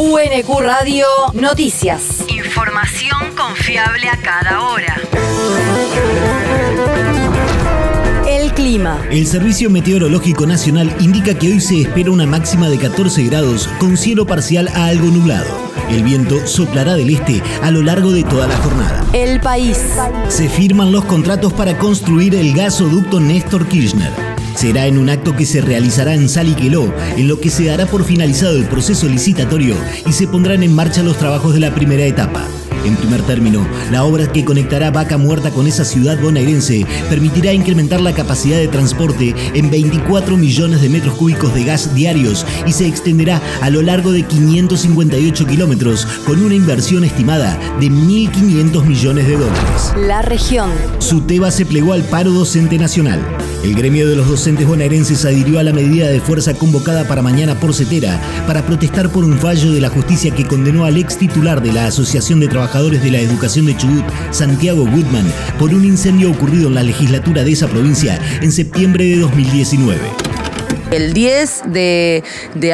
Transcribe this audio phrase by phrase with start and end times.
[0.00, 2.24] UNQ Radio Noticias.
[2.28, 4.94] Información confiable a cada hora.
[8.28, 9.02] El clima.
[9.10, 13.96] El Servicio Meteorológico Nacional indica que hoy se espera una máxima de 14 grados con
[13.96, 15.68] cielo parcial a algo nublado.
[15.90, 19.04] El viento soplará del este a lo largo de toda la jornada.
[19.12, 19.80] El país.
[20.28, 24.27] Se firman los contratos para construir el gasoducto Néstor Kirchner.
[24.58, 28.02] Será en un acto que se realizará en Saliqueló, en lo que se dará por
[28.02, 32.44] finalizado el proceso licitatorio y se pondrán en marcha los trabajos de la primera etapa.
[32.84, 38.00] En primer término, la obra que conectará Vaca Muerta con esa ciudad bonaerense permitirá incrementar
[38.00, 42.88] la capacidad de transporte en 24 millones de metros cúbicos de gas diarios y se
[42.88, 49.36] extenderá a lo largo de 558 kilómetros con una inversión estimada de 1.500 millones de
[49.36, 49.92] dólares.
[50.04, 50.72] La región.
[50.98, 53.20] Suteba se plegó al paro docente nacional.
[53.62, 57.58] El gremio de los docentes bonaerenses adhirió a la medida de fuerza convocada para mañana
[57.58, 61.60] por CETERA para protestar por un fallo de la justicia que condenó al ex titular
[61.60, 65.26] de la Asociación de Trabajadores de la Educación de Chubut, Santiago Goodman,
[65.58, 69.98] por un incendio ocurrido en la legislatura de esa provincia en septiembre de 2019.
[70.90, 72.22] El 10 de,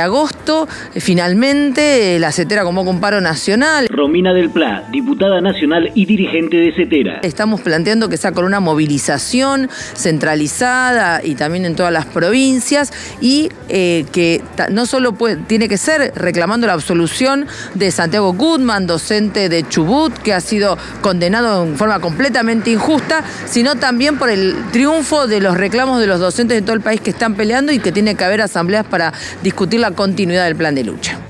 [0.01, 3.89] agosto, eh, finalmente, la CETERA convocó un paro nacional.
[4.05, 7.21] Romina del Pla, diputada nacional y dirigente de CETERA.
[7.23, 13.49] Estamos planteando que sea con una movilización centralizada y también en todas las provincias y
[13.71, 15.17] eh, que no solo
[15.47, 20.77] tiene que ser reclamando la absolución de Santiago Goodman, docente de Chubut, que ha sido
[21.01, 26.21] condenado en forma completamente injusta, sino también por el triunfo de los reclamos de los
[26.21, 29.15] docentes de todo el país que están peleando y que tiene que haber asambleas para
[29.43, 31.24] discutir la continuidad del plan de lucha.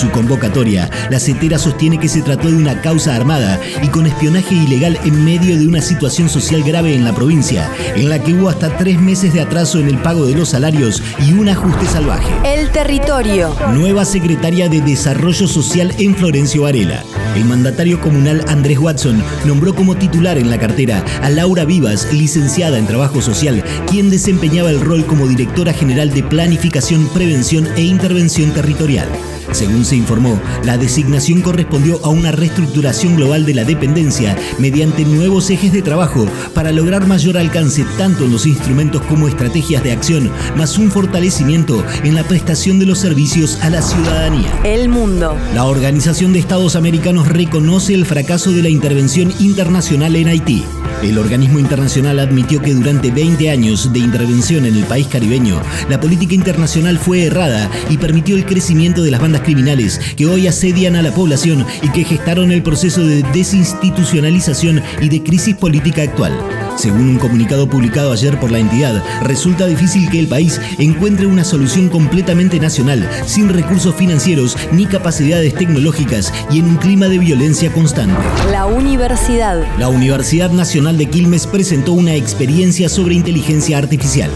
[0.00, 4.54] Su convocatoria, la CETERA sostiene que se trató de una causa armada y con espionaje
[4.54, 8.48] ilegal en medio de una situación social grave en la provincia, en la que hubo
[8.48, 12.32] hasta tres meses de atraso en el pago de los salarios y un ajuste salvaje.
[12.44, 13.54] El territorio.
[13.74, 17.04] Nueva secretaria de Desarrollo Social en Florencio Varela.
[17.36, 22.78] El mandatario comunal Andrés Watson nombró como titular en la cartera a Laura Vivas, licenciada
[22.78, 28.50] en Trabajo Social, quien desempeñaba el rol como directora general de Planificación, Prevención e Intervención
[28.52, 29.06] Territorial.
[29.52, 35.50] Según se informó, la designación correspondió a una reestructuración global de la dependencia mediante nuevos
[35.50, 40.30] ejes de trabajo para lograr mayor alcance tanto en los instrumentos como estrategias de acción,
[40.56, 44.50] más un fortalecimiento en la prestación de los servicios a la ciudadanía.
[44.64, 45.36] El mundo.
[45.54, 50.64] La Organización de Estados Americanos reconoce el fracaso de la intervención internacional en Haití.
[51.02, 55.98] El organismo internacional admitió que durante 20 años de intervención en el país caribeño, la
[55.98, 60.96] política internacional fue errada y permitió el crecimiento de las bandas criminales que hoy asedian
[60.96, 66.59] a la población y que gestaron el proceso de desinstitucionalización y de crisis política actual.
[66.80, 71.44] Según un comunicado publicado ayer por la entidad, resulta difícil que el país encuentre una
[71.44, 77.70] solución completamente nacional, sin recursos financieros ni capacidades tecnológicas y en un clima de violencia
[77.70, 78.16] constante.
[78.50, 79.62] La universidad.
[79.78, 84.30] La Universidad Nacional de Quilmes presentó una experiencia sobre inteligencia artificial.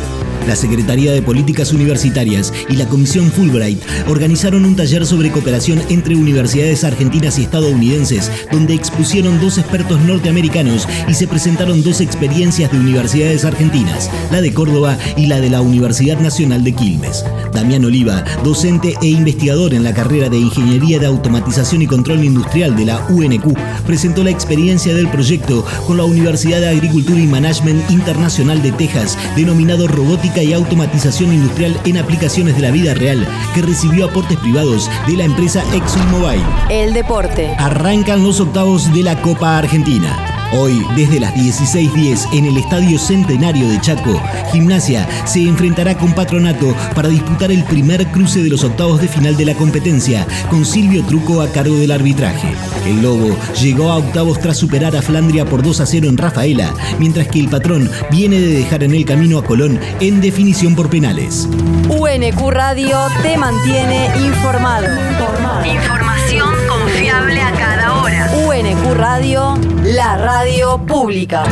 [0.47, 6.17] La Secretaría de Políticas Universitarias y la Comisión Fulbright organizaron un taller sobre cooperación entre
[6.17, 12.79] universidades argentinas y estadounidenses, donde expusieron dos expertos norteamericanos y se presentaron dos experiencias de
[12.79, 17.25] universidades argentinas, la de Córdoba y la de la Universidad Nacional de Quilmes.
[17.53, 22.77] Damián Oliva, docente e investigador en la carrera de Ingeniería de Automatización y Control Industrial
[22.77, 23.57] de la UNQ,
[23.87, 29.17] presentó la experiencia del proyecto con la Universidad de Agricultura y Management Internacional de Texas,
[29.37, 34.91] denominado Robótica y Automatización Industrial en Aplicaciones de la Vida Real, que recibió aportes privados
[35.07, 36.43] de la empresa ExxonMobil.
[36.71, 37.55] El deporte.
[37.59, 40.34] Arrancan los octavos de la Copa Argentina.
[40.57, 44.23] Hoy, desde las 16.10 en el Estadio Centenario de Chaco,
[44.53, 49.37] Gimnasia se enfrentará con Patronato para disputar el primer cruce de los octavos de final
[49.37, 52.55] de la competencia, con Silvio Truco a cargo del arbitraje.
[52.87, 56.73] El Lobo llegó a octavos tras superar a Flandria por 2 a 0 en Rafaela,
[57.01, 60.89] mientras que el patrón viene de dejar en el camino a Colón en definición por
[60.89, 61.49] penales.
[61.89, 64.87] UNQ Radio te mantiene informado.
[65.65, 66.04] Información confiable
[68.97, 71.43] Radio, la radio pública.